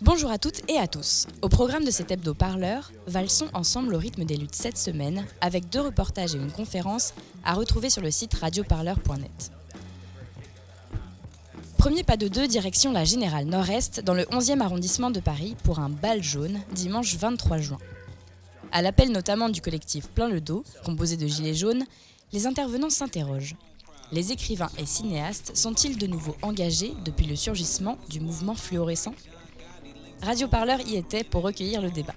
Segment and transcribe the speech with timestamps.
[0.00, 1.26] Bonjour à toutes et à tous.
[1.42, 5.68] Au programme de cet hebdo parleur, valsons ensemble au rythme des luttes cette semaine avec
[5.68, 9.52] deux reportages et une conférence à retrouver sur le site radioparleur.net.
[11.78, 15.78] Premier pas de deux, direction la Générale Nord-Est dans le 11e arrondissement de Paris pour
[15.78, 17.78] un bal jaune dimanche 23 juin.
[18.72, 21.84] À l'appel notamment du collectif Plein le dos, composé de gilets jaunes,
[22.32, 23.56] les intervenants s'interrogent.
[24.12, 29.14] Les écrivains et cinéastes sont-ils de nouveau engagés depuis le surgissement du mouvement fluorescent?
[30.22, 32.14] Radio Parleur y était pour recueillir le débat.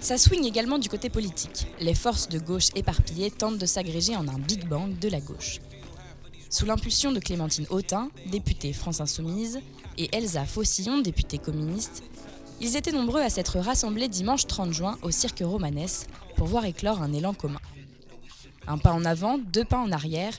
[0.00, 1.66] Ça swing également du côté politique.
[1.78, 5.60] Les forces de gauche éparpillées tentent de s'agréger en un Big Bang de la gauche.
[6.50, 9.60] Sous l'impulsion de Clémentine Autain, députée France Insoumise,
[9.98, 12.02] et Elsa Faucillon, députée communiste,
[12.60, 17.02] ils étaient nombreux à s'être rassemblés dimanche 30 juin au Cirque Romanès pour voir éclore
[17.02, 17.60] un élan commun.
[18.66, 20.34] Un pas en avant, deux pas en arrière,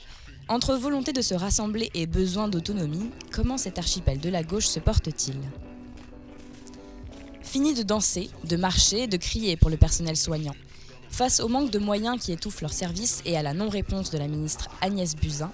[0.48, 4.80] entre volonté de se rassembler et besoin d'autonomie, comment cet archipel de la gauche se
[4.80, 5.36] porte-t-il?
[7.54, 10.56] Fini de danser, de marcher, de crier pour le personnel soignant.
[11.08, 14.26] Face au manque de moyens qui étouffent leurs services et à la non-réponse de la
[14.26, 15.52] ministre Agnès Buzyn,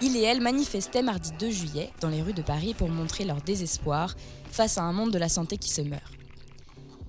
[0.00, 3.42] il et elle manifestaient mardi 2 juillet dans les rues de Paris pour montrer leur
[3.42, 4.14] désespoir
[4.52, 6.12] face à un monde de la santé qui se meurt.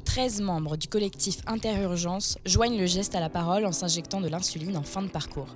[0.05, 4.77] 13 membres du collectif Interurgence joignent le geste à la parole en s'injectant de l'insuline
[4.77, 5.55] en fin de parcours.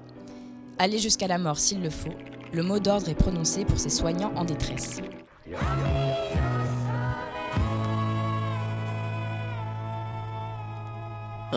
[0.78, 2.14] Aller jusqu'à la mort s'il le faut,
[2.54, 5.02] le mot d'ordre est prononcé pour ces soignants en détresse.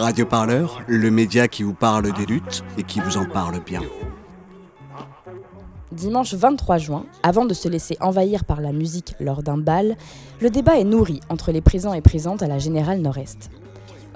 [0.01, 3.83] Radio Parleur, le média qui vous parle des luttes et qui vous en parle bien.
[5.93, 9.99] Dimanche 23 juin, avant de se laisser envahir par la musique lors d'un bal,
[10.41, 13.51] le débat est nourri entre les présents et présentes à la Générale Nord-Est.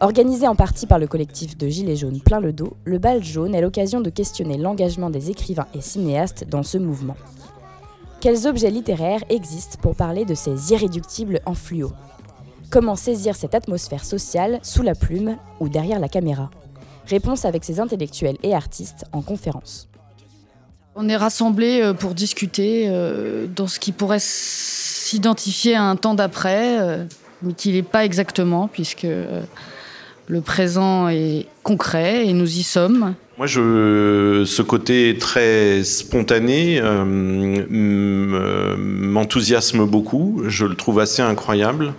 [0.01, 3.55] Organisé en partie par le collectif de Gilets jaunes plein le dos, le bal jaune
[3.55, 7.17] est l'occasion de questionner l'engagement des écrivains et cinéastes dans ce mouvement.
[8.23, 11.93] Quels objets littéraires existent pour parler de ces irréductibles en fluo?
[12.75, 16.51] Comment saisir cette atmosphère sociale sous la plume ou derrière la caméra
[17.07, 19.89] Réponse avec ces intellectuels et artistes en conférence.
[20.97, 26.15] On est rassemblés euh, pour discuter euh, dans ce qui pourrait s'identifier à un temps
[26.15, 27.05] d'après, euh,
[27.43, 29.07] mais qui n'est pas exactement, puisque
[30.27, 33.15] le présent est concret et nous y sommes.
[33.37, 37.65] Moi, ce côté très spontané euh,
[38.79, 40.45] m'enthousiasme beaucoup.
[40.47, 41.95] Je le trouve assez incroyable.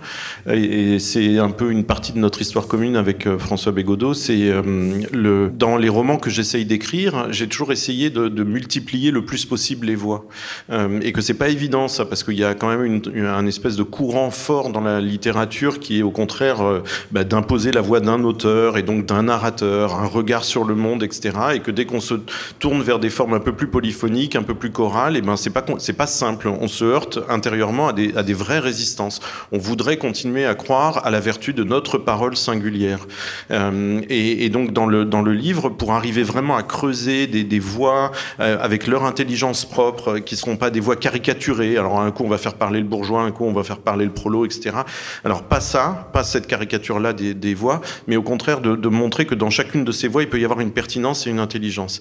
[0.50, 4.14] Et, c'est un peu une partie de notre histoire commune avec euh, François Bégodeau.
[4.14, 9.44] C'est euh, dans les romans que j'essaye d'écrire, j'ai toujours essayé de, multiplier le plus
[9.44, 10.24] possible les voix.
[10.70, 13.46] Euh, et que c'est pas évident ça, parce qu'il y a quand même une, un
[13.46, 17.82] espèce de courant fort dans la littérature qui est au contraire euh, bah, d'imposer la
[17.82, 21.70] voix d'un auteur et donc d'un narrateur, un regard sur le monde, etc et que
[21.70, 22.14] dès qu'on se
[22.58, 25.36] tourne vers des formes un peu plus polyphoniques, un peu plus chorales, et eh ben
[25.36, 26.48] c'est pas c'est pas simple.
[26.48, 29.20] On se heurte intérieurement à des, à des vraies résistances.
[29.52, 33.06] On voudrait continuer à croire à la vertu de notre parole singulière.
[33.50, 38.12] Euh, et, donc dans le dans le livre, pour arriver vraiment à creuser des, voix
[38.40, 41.76] euh, avec leur intelligence propre, qui seront pas des voix caricaturées.
[41.76, 44.04] Alors un coup on va faire parler le bourgeois, un coup on va faire parler
[44.04, 44.76] le prolo, etc.
[45.24, 49.26] Alors pas ça, pas cette caricature là des, des voix, mais au contraire de montrer
[49.26, 52.00] que dans chacune de ces voix il peut y avoir une pertinence c'est une intelligence.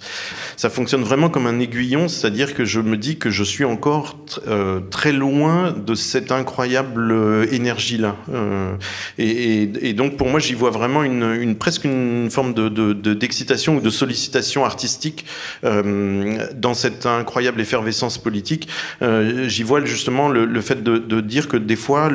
[0.58, 4.18] Ça fonctionne vraiment comme un aiguillon, c'est-à-dire que je me dis que je suis encore
[4.48, 8.16] euh, très loin de cette incroyable euh, énergie-là.
[8.34, 8.76] Euh,
[9.18, 13.74] et, et, et, donc pour moi, j'y vois vraiment une, presque une forme de, d'excitation
[13.74, 15.26] de, ou de sollicitation artistique
[15.64, 18.68] dans cette incroyable effervescence politique.
[19.02, 22.09] J'y vois justement le, fait de, de, dire que des fois,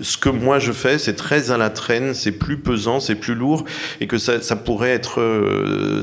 [0.00, 3.34] ce que moi je fais, c'est très à la traîne, c'est plus pesant, c'est plus
[3.34, 3.64] lourd,
[4.00, 5.20] et que ça pourrait être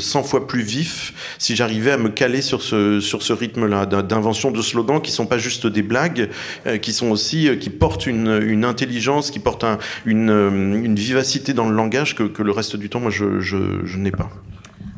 [0.06, 4.52] 100 fois plus vif si j'arrivais à me caler sur ce, sur ce rythme-là, d'invention
[4.52, 6.30] de slogans qui sont pas juste des blagues,
[6.66, 10.50] euh, qui sont aussi, euh, qui portent une, une intelligence, qui portent un, une, euh,
[10.50, 13.98] une, vivacité dans le langage que, que, le reste du temps, moi, je, je, je
[13.98, 14.30] n'ai pas.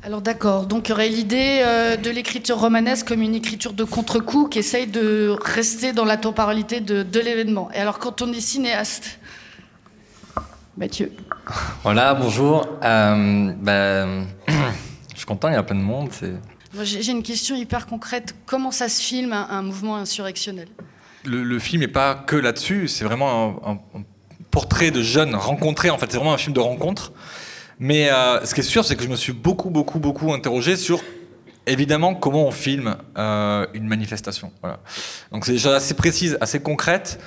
[0.03, 3.83] Alors d'accord, donc il y aurait l'idée euh, de l'écriture romanesque comme une écriture de
[3.83, 7.69] contre-coup qui essaye de rester dans la temporalité de, de l'événement.
[7.73, 9.19] Et alors quand on est cinéaste,
[10.77, 11.11] Mathieu.
[11.83, 12.67] Voilà, bonjour.
[12.83, 14.05] Euh, bah,
[15.17, 16.09] je suis content, il y a plein de monde.
[16.83, 18.35] J'ai une question hyper concrète.
[18.45, 20.67] Comment ça se filme un, un mouvement insurrectionnel?
[21.25, 24.03] Le, le film n'est pas que là-dessus, c'est vraiment un, un- un
[24.51, 27.13] portrait de jeunes rencontrés, en fait, c'est vraiment un film de rencontre.
[27.79, 30.77] Mais euh, ce qui est sûr, c'est que je me suis beaucoup, beaucoup, beaucoup interrogé
[30.77, 30.99] sur,
[31.65, 34.51] évidemment, comment on filme euh, une manifestation.
[34.61, 34.79] Voilà.
[35.31, 37.19] Donc c'est choses assez précises, assez concrètes.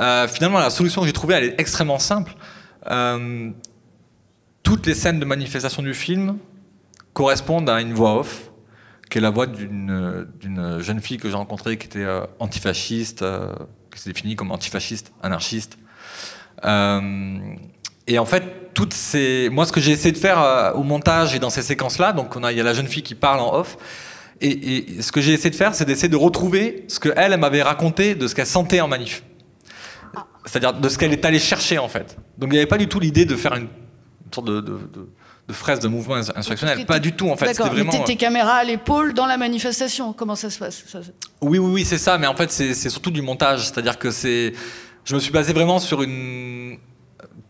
[0.00, 2.34] Euh, finalement, la solution que j'ai trouvée, elle est extrêmement simple.
[2.90, 3.50] Euh,
[4.62, 6.36] toutes les scènes de manifestation du film
[7.18, 8.48] correspondent à une voix off,
[9.10, 13.52] qui est la voix d'une jeune fille que j'ai rencontrée qui était euh, antifasciste, euh,
[13.92, 15.78] qui s'est définie comme antifasciste, anarchiste.
[16.64, 17.40] Euh,
[18.06, 21.40] et en fait, toutes ces, moi, ce que j'ai essayé de faire au montage et
[21.40, 23.52] dans ces séquences-là, donc on a, il y a la jeune fille qui parle en
[23.52, 23.76] off,
[24.40, 27.62] et, ce que j'ai essayé de faire, c'est d'essayer de retrouver ce que elle, m'avait
[27.62, 29.24] raconté de ce qu'elle sentait en manif.
[30.44, 32.16] C'est-à-dire de ce qu'elle est allée chercher en fait.
[32.38, 33.66] Donc il n'y avait pas du tout ça de faire une,
[34.32, 34.62] sorte de-
[35.48, 36.84] de fraise de mouvement ins- insurrectionnel.
[36.86, 37.46] Pas du tout en fait.
[37.46, 37.90] D'accord, vraiment.
[37.90, 41.00] tes- tes caméras à l'épaule dans la manifestation, comment ça se passe ça-
[41.40, 42.18] Oui, oui, oui, c'est ça.
[42.18, 43.64] Mais en fait, c'est surtout du montage.
[43.64, 44.52] C'est-à-dire que c'est.
[45.04, 46.76] Je me suis basé vraiment sur une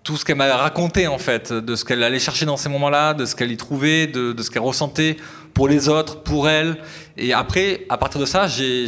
[0.04, 3.12] tout ce qu'elle m'a raconté en fait, de ce qu'elle allait chercher dans ces moments-là,
[3.12, 5.16] de ce qu'elle y trouvait, de, de ce qu'elle ressentait
[5.52, 6.78] pour les autres, pour elle.
[7.18, 8.86] Et après, à partir de ça, j'ai-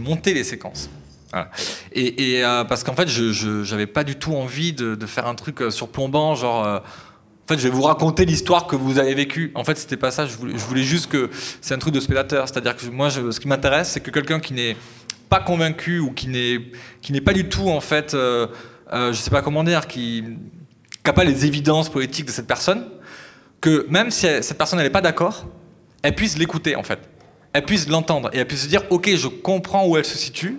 [0.00, 0.88] monté les séquences.
[1.30, 1.50] Voilà.
[1.92, 5.26] Et, et, euh, parce qu'en fait, je n'avais pas du tout envie de, de faire
[5.26, 6.64] un truc euh, surplombant, genre.
[6.64, 6.78] euh,
[7.46, 9.52] en fait, je vais vous raconter l'histoire que vous avez vécue.
[9.54, 10.26] En fait, c'était pas ça.
[10.26, 12.48] Je voulais, juste que c'est un truc de spectateur.
[12.48, 14.76] C'est-à-dire que moi, ce qui m'intéresse, c'est que quelqu'un qui n'est
[15.28, 16.60] pas convaincu ou qui n'est
[17.02, 18.48] qui n'est pas du tout en fait, euh,
[18.92, 20.24] euh, je sais pas comment dire, qui
[21.04, 22.88] n'a pas les évidences politiques de cette personne,
[23.60, 25.46] que même si cette personne n'est pas d'accord,
[26.02, 26.98] elle puisse l'écouter en fait,
[27.52, 30.58] elle puisse l'entendre et elle puisse se dire ok, je comprends où elle se situe.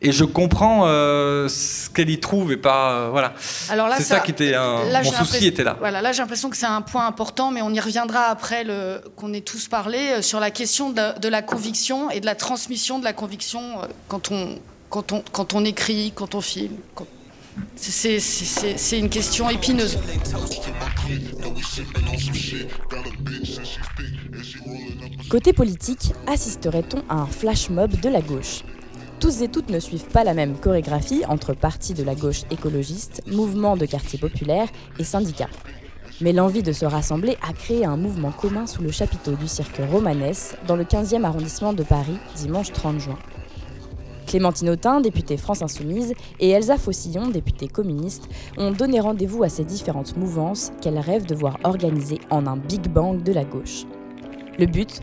[0.00, 3.34] Et je comprends euh, ce qu'elle y trouve et pas euh, voilà.
[3.68, 5.76] Alors là, c'est ça, qui était un, là, mon souci était là.
[5.80, 9.00] Voilà, là j'ai l'impression que c'est un point important, mais on y reviendra après le,
[9.16, 12.36] qu'on ait tous parlé euh, sur la question de, de la conviction et de la
[12.36, 14.58] transmission de la conviction euh, quand on,
[14.88, 16.76] quand on, quand on écrit, quand on filme.
[16.94, 17.06] quand-
[17.74, 19.98] C'est, c'est- c'est- c'est- c'est une question épineuse.
[25.28, 28.62] Côté politique, assisterait-on à un flash mob de la gauche?
[29.20, 33.22] Tous et toutes ne suivent pas la même chorégraphie entre partis de la gauche écologiste,
[33.26, 34.68] mouvements de quartier populaire
[35.00, 35.48] et syndicats.
[36.20, 39.80] Mais l'envie de se rassembler a créé un mouvement commun sous le chapiteau du cirque
[39.90, 43.18] Romanès dans le 15e arrondissement de Paris, dimanche 30 juin.
[44.28, 49.64] Clémentine Autain, députée France Insoumise, et Elsa Fossillon, députée communiste, ont donné rendez-vous à ces
[49.64, 53.84] différentes mouvances qu'elles rêvent de voir organisées en un Big Bang de la gauche.
[54.60, 55.00] Le but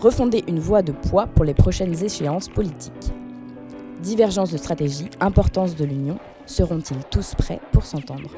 [0.00, 3.14] Refonder une voie de poids pour les prochaines échéances politiques.
[4.04, 8.28] Divergence de stratégie, importance de l'union, seront-ils tous prêts pour s'entendre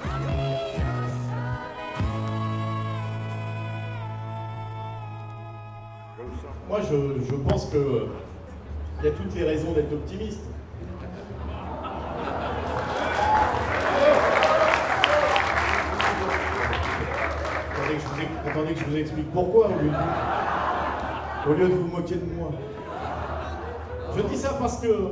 [6.68, 8.06] Moi, je, pense que
[9.00, 10.38] il y a toutes les raisons d'être optimiste.
[18.46, 22.52] Attendez que, je vous, explique pourquoi au lieu, de, vous moquer de moi.
[24.16, 25.08] Je dis ça parce que euh,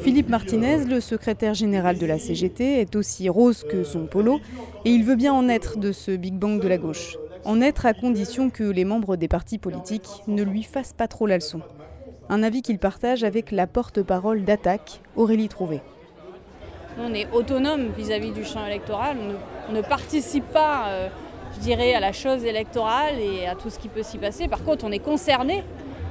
[0.00, 4.40] Philippe Martinez, le secrétaire général de la CGT, est aussi rose que son polo
[4.84, 7.16] et il veut bien en être de ce Big Bang de la gauche.
[7.44, 11.26] En être à condition que les membres des partis politiques ne lui fassent pas trop
[11.26, 11.60] la leçon.
[12.28, 15.80] Un avis qu'il partage avec la porte-parole d'Attaque, Aurélie Trouvé.
[16.98, 19.16] On est autonome vis-à-vis du champ électoral.
[19.20, 19.34] On ne,
[19.68, 21.08] on ne participe pas, euh,
[21.54, 24.48] je dirais, à la chose électorale et à tout ce qui peut s'y passer.
[24.48, 25.62] Par contre, on est concerné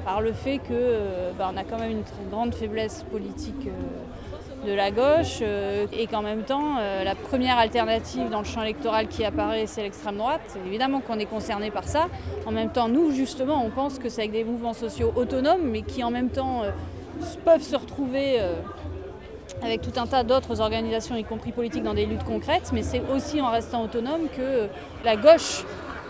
[0.05, 4.67] par le fait que euh, bah, a quand même une très grande faiblesse politique euh,
[4.67, 9.07] de la gauche euh, et qu'en même temps, la première alternative dans le champ électoral
[9.07, 10.57] qui apparaît, c'est l'extrême droite.
[10.67, 12.07] Évidemment qu'on est concerné par ça.
[12.45, 15.81] En même temps, nous, justement, on pense que c'est avec des mouvements sociaux autonomes, mais
[15.81, 16.61] qui en même temps
[17.43, 18.39] peuvent se retrouver.
[19.61, 23.01] avec tout un tas d'autres organisations, y compris politiques, dans des luttes concrètes, mais c'est
[23.13, 24.67] aussi en restant autonome que
[25.03, 25.63] la gauche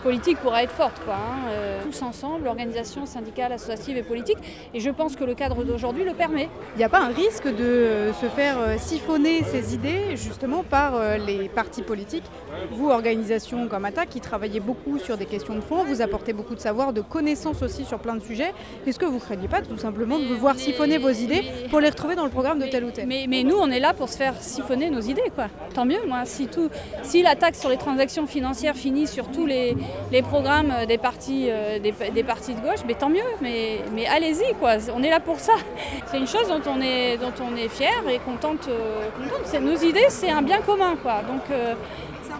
[0.06, 1.02] politique pourra être forte.
[1.04, 1.50] Quoi, hein.
[1.50, 4.38] Euh, tous ensemble, organisations syndicales, associatives et politiques.
[4.76, 6.48] Et je pense que le cadre d'aujourd'hui le permet.
[6.76, 10.62] Il n'y a pas un risque de euh, se faire euh, siphonner ces idées justement
[10.62, 12.26] par les partis politiques
[12.70, 16.54] Vous, organisation comme Attaque, qui travaillez beaucoup sur des questions de fond, vous apportez beaucoup
[16.54, 18.54] de savoir, de connaissances aussi sur plein de sujets.
[18.86, 21.80] Est-ce que vous ne craignez pas tout simplement de vous voir siphonner vos idées pour
[21.80, 23.08] les retrouver dans le programme de tel ou tel?
[23.08, 25.32] Mais, mais nous, on est là pour se faire siphonner nos idées.
[25.34, 25.48] Quoi.
[25.74, 26.26] Tant mieux, moi.
[26.26, 26.70] Si, tout,
[27.02, 29.76] si la taxe sur les transactions financières finit sur tous les,
[30.12, 33.22] les programmes des partis, euh, des, des partis de gauche, mais tant mieux.
[33.42, 34.74] Mais, mais allez-y, quoi.
[34.96, 35.54] On est là pour ça.
[36.08, 38.68] C'est une chose dont on est, dont on est fier et contente.
[38.70, 39.42] euh, contente.
[39.46, 40.96] C'est- Nos idées, c'est un bien commun.
[41.02, 41.22] Quoi.
[41.28, 41.74] Donc, euh,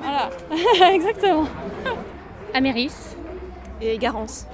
[0.02, 0.30] voilà.
[0.94, 1.46] Exactement.
[2.54, 2.92] Améris
[3.82, 4.46] et Garance.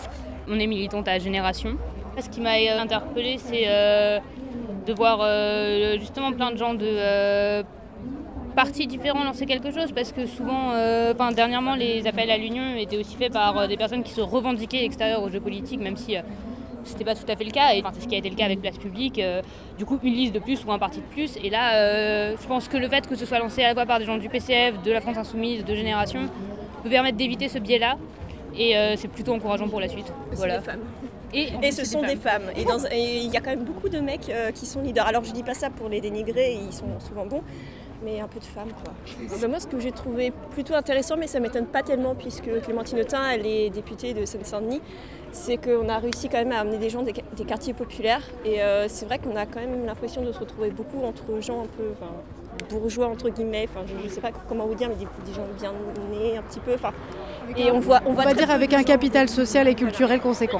[0.49, 1.77] On est militante à Génération.
[2.19, 4.19] Ce qui m'a interpellée, c'est euh,
[4.85, 7.63] de voir euh, justement plein de gens de euh,
[8.51, 12.75] partis différents lancer quelque chose parce que souvent, euh, enfin dernièrement, les appels à l'union
[12.75, 16.15] étaient aussi faits par des personnes qui se revendiquaient extérieures au jeu politique, même si
[16.83, 17.73] c'était pas tout à fait le cas.
[17.73, 19.21] Et c'est ce qui a été le cas avec Place Publique.
[19.77, 21.37] du coup, une liste de plus ou un parti de plus.
[21.43, 23.99] Et là, je pense que le fait que ce soit lancé à la fois par
[23.99, 26.21] des gens du PCF, de la France Insoumise, de Génération,
[26.83, 27.97] peut permettre d'éviter ce biais-là.
[28.57, 30.11] Et c'est plutôt encourageant pour la suite.
[30.33, 30.61] Voilà.
[31.33, 32.51] Et, ce sont des femmes.
[32.55, 35.07] Et il y a quand même beaucoup de mecs euh, qui sont leaders.
[35.07, 37.41] Alors je dis pas ça pour les dénigrer, ils sont souvent bons,
[38.03, 38.93] mais un peu de femmes quoi.
[39.39, 42.99] Ben, moi ce que j'ai trouvé plutôt intéressant, mais ça m'étonne pas tellement puisque Clémentine
[42.99, 44.81] Autain, elle est députée de Seine-Saint-Denis,
[45.31, 47.13] c'est qu'on a réussi quand même à amener des gens des,
[47.45, 48.23] quartiers populaires.
[48.45, 51.61] Et euh, c'est vrai qu'on a quand même l'impression de se retrouver beaucoup entre gens
[51.61, 51.93] un peu
[52.69, 55.73] bourgeois entre guillemets, enfin je, ne sais pas comment vous dire, mais des, gens bien
[56.11, 56.75] nés un petit peu.
[57.57, 60.59] Et on voit, on, va dire avec un capital social et culturel conséquent.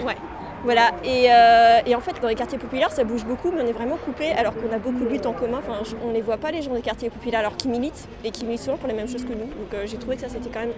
[0.63, 3.71] Voilà, euh, et, en fait dans les quartiers populaires ça bouge beaucoup mais on est
[3.71, 5.59] vraiment coupé alors qu'on a beaucoup de luttes en commun,
[6.03, 8.45] on ne les voit pas les gens des quartiers populaires alors qu'ils militent et qui
[8.45, 9.45] militent souvent pour les mêmes choses que nous.
[9.45, 10.73] Donc euh, j'ai trouvé que ça c'était quand même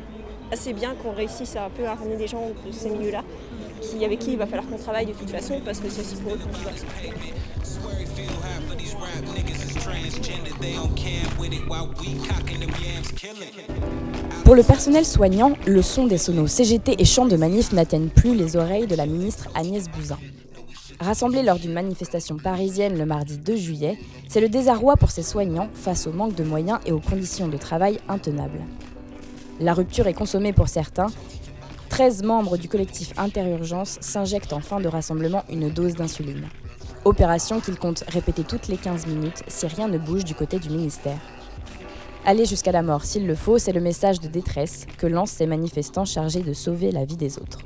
[0.52, 3.24] assez bien qu'on réussisse à un peu à ramener des gens de ces milieux-là
[14.46, 18.36] pour le personnel soignant, le son des sonos CGT et chants de manif n'atteignent plus
[18.36, 20.18] les oreilles de la ministre Agnès Buzyn.
[21.00, 23.98] Rassemblée lors d'une manifestation parisienne le mardi 2 juillet,
[24.28, 27.58] c'est le désarroi pour ces soignants face au manque de moyens et aux conditions de
[27.58, 28.62] travail intenables.
[29.60, 31.08] La rupture est consommée pour certains.
[31.94, 36.50] 13 membres du collectif Interurgence s'injectent en fin de rassemblement une dose d'insuline.
[37.06, 40.72] Opération qu'ils comptent répéter toutes les 15 minutes si rien ne bouge du côté du
[40.72, 41.20] ministère.
[42.26, 45.46] Aller jusqu'à la mort s'il le faut, c'est le message de détresse que lancent ces
[45.46, 47.60] manifestants chargés de sauver la vie des autres.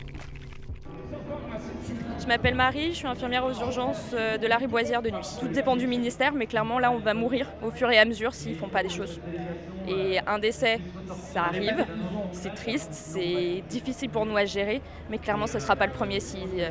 [2.27, 5.25] Je m'appelle Marie, je suis infirmière aux urgences euh, de la Riboisière de nuit.
[5.39, 8.34] Tout dépend du ministère, mais clairement là on va mourir au fur et à mesure
[8.34, 9.22] s'ils ne font pas des choses.
[9.88, 11.86] Et un décès, ça arrive,
[12.34, 15.93] c'est triste, c'est difficile pour nous à gérer, mais clairement ce ne sera pas le
[15.93, 16.69] premier s'ils euh,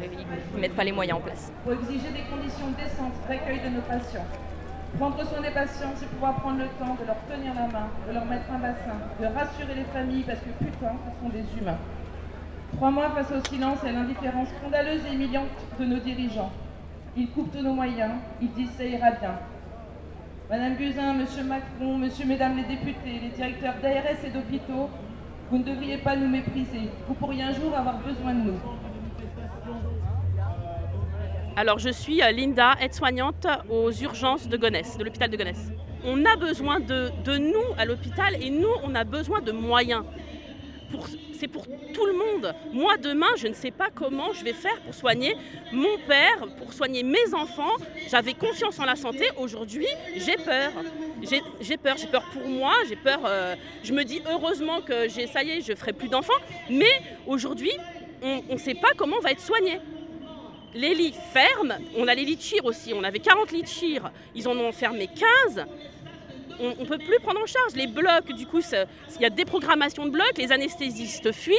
[0.54, 1.50] ne mettent pas les moyens en place.
[1.64, 4.26] Pour exiger des conditions décentes d'accueil de nos patients,
[4.98, 8.14] Prendre soin des patients, c'est pouvoir prendre le temps de leur tenir la main, de
[8.14, 11.76] leur mettre un bassin, de rassurer les familles parce que putain, ce sont des humains.
[12.74, 16.50] Trois mois face au silence et à l'indifférence scandaleuse et humiliante de nos dirigeants.
[17.16, 19.38] Ils coupent tous nos moyens, ils disent ça ira bien.
[20.50, 24.90] Madame Buzyn, Monsieur Macron, Monsieur, Mesdames les députés, les directeurs d'ARS et d'hôpitaux,
[25.50, 26.90] vous ne devriez pas nous mépriser.
[27.08, 28.60] Vous pourriez un jour avoir besoin de nous.
[31.58, 35.72] Alors je suis euh, Linda, aide-soignante aux urgences de Gonesse, de l'hôpital de Gonesse.
[36.04, 40.04] On a besoin de, nous à l'hôpital et nous, on a besoin de moyens.
[41.38, 42.54] C'est pour tout le monde.
[42.72, 45.36] Moi, demain, je ne sais pas comment je vais faire pour soigner
[45.72, 47.74] mon père, pour soigner mes enfants.
[48.08, 49.28] J'avais confiance en la santé.
[49.38, 50.72] Aujourd'hui, j'ai peur.
[51.22, 51.96] J'ai peur.
[51.98, 52.74] J'ai peur pour moi.
[53.06, 56.32] Euh, je me dis heureusement que j'ai, ça y est, je ferai plus d'enfants.
[56.70, 57.72] Mais aujourd'hui,
[58.22, 59.80] on ne sait pas comment on va être soigné
[60.76, 61.74] les lits ferment.
[61.96, 62.92] On a les lits de chire aussi.
[62.94, 64.10] On avait 40 lits de chire.
[64.34, 65.64] Ils en ont fermé 15.
[66.60, 67.74] On ne peut plus prendre en charge.
[67.74, 70.38] Les blocs, du coup, il y a des programmations de blocs.
[70.38, 71.54] Les anesthésistes fuient.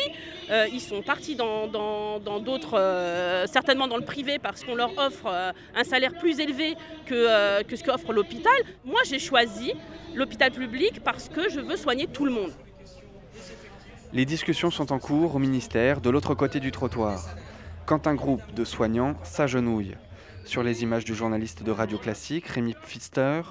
[0.49, 5.27] Euh, ils sont partis dans d'autres, euh, certainement dans le privé, parce qu'on leur offre
[5.27, 6.75] euh, un salaire plus élevé
[7.05, 8.53] que, que ce qu'offre l'hôpital.
[8.85, 9.73] Moi, j'ai choisi
[10.15, 12.51] l'hôpital public parce que je veux soigner tout le monde.
[14.13, 17.23] Les discussions sont en cours au ministère, de l'autre côté du trottoir
[17.87, 19.95] quand un groupe de soignants s'agenouille.
[20.47, 23.41] Sur les images du journaliste de Radio Classique, Rémi Pfister,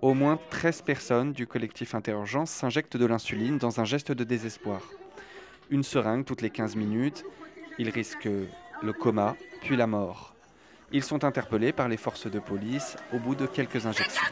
[0.00, 4.80] au moins 13 personnes du collectif Interurgence s'injectent de l'insuline dans un geste de désespoir.
[5.68, 7.26] Une seringue toutes les 15 minutes,
[7.78, 8.30] ils risquent
[8.82, 10.34] le coma, puis la mort.
[10.90, 14.22] Ils sont interpellés par les forces de police au bout de quelques injections.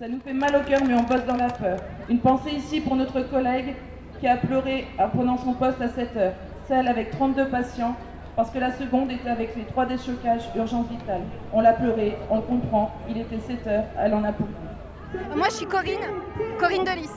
[0.00, 1.78] Ça nous fait mal au cœur, mais on bosse dans la peur.
[2.08, 3.76] Une pensée ici pour notre collègue
[4.18, 6.34] qui a pleuré en prenant son poste à 7 heures,
[6.66, 7.96] celle avec 32 patients,
[8.36, 11.22] parce que la seconde était avec les trois déchocages urgence vitale.
[11.52, 14.52] On l'a pleuré, on le comprend, il était 7 heures, elle en a beaucoup.
[15.34, 16.06] Moi je suis Corinne,
[16.58, 17.08] Corinne Delis.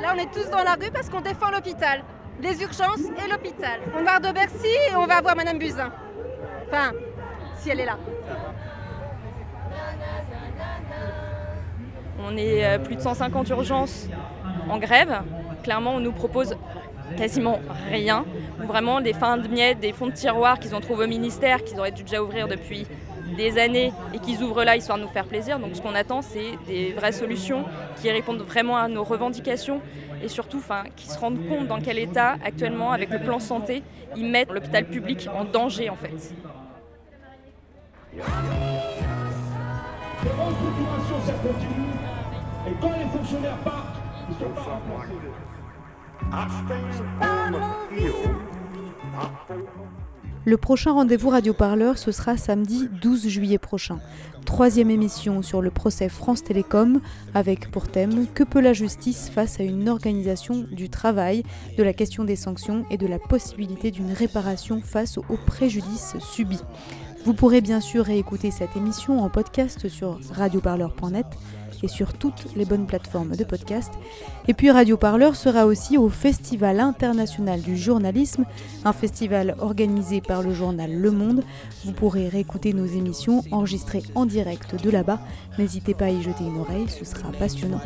[0.00, 2.02] Là on est tous dans la rue parce qu'on défend l'hôpital,
[2.40, 3.80] les urgences et l'hôpital.
[3.98, 5.92] On part de Bercy et on va voir Madame Buzyn.
[6.68, 6.92] Enfin,
[7.56, 7.98] si elle est là.
[12.24, 14.08] On est euh, plus de 150 urgences
[14.70, 15.22] en grève
[15.62, 16.54] clairement, on nous propose
[17.16, 18.24] quasiment rien.
[18.58, 21.78] Vraiment des fins de miettes, des fonds de tiroir qu'ils ont trouvé au ministère, qu'ils
[21.78, 22.86] auraient dû déjà ouvrir depuis
[23.36, 25.58] des années et qu'ils ouvrent là histoire de nous faire plaisir.
[25.58, 27.64] Donc ce qu'on attend, c'est des vraies solutions
[27.96, 29.80] qui répondent vraiment à nos revendications
[30.22, 30.62] et surtout
[30.96, 33.82] qui se rendent compte dans quel état actuellement, avec le plan santé,
[34.16, 36.34] ils mettent l'hôpital public en danger en fait.
[42.64, 43.96] Et quand les fonctionnaires partent,
[44.28, 44.80] ils sont pas
[50.44, 54.00] Le prochain rendez-vous Radio Parleur, ce sera samedi 12 juillet prochain.
[54.44, 57.00] Troisième émission sur le procès France Télécom,
[57.32, 61.44] avec pour thème Que peut la justice face à une organisation du travail,
[61.78, 66.62] de la question des sanctions et de la possibilité d'une réparation face aux préjudices subis.
[67.24, 71.26] Vous pourrez bien sûr réécouter cette émission en podcast sur radioparleur.net
[71.84, 73.92] et sur toutes les bonnes plateformes de podcast.
[74.48, 78.44] Et puis Radio Parleur sera aussi au Festival international du journalisme,
[78.84, 81.44] un festival organisé par le journal Le Monde.
[81.84, 85.20] Vous pourrez réécouter nos émissions enregistrées en direct de là-bas.
[85.58, 87.80] N'hésitez pas à y jeter une oreille, ce sera passionnant.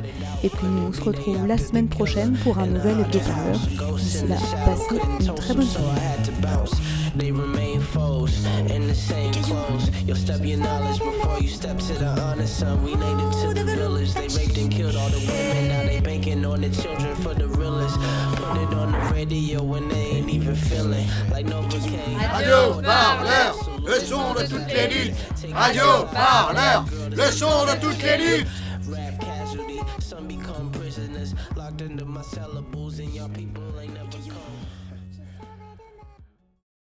[0.44, 3.96] Et puis nous on se retrouve la semaine prochaine pour un nouvel hebdo parleur.
[3.96, 5.66] D'ici là, passez une très bonne
[7.18, 7.30] They
[10.46, 12.82] your knowledge before you step to the honest son.
[12.84, 14.14] We native to the village.
[14.14, 15.68] They raped and killed all the women.
[15.68, 17.96] Now they banking on the children for the realest.
[18.36, 22.18] Put it on the radio when they ain't even feeling like Novocaine.
[22.32, 25.52] Radio Parleur, le son de toutes les luttes.
[25.52, 28.48] Radio Parleur, le son de toutes les luttes.